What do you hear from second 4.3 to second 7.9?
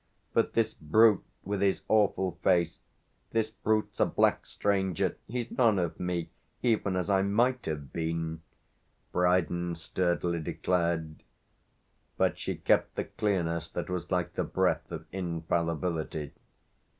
stranger. He's none of me, even as I might